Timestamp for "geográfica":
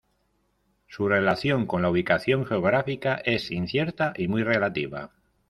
2.47-3.21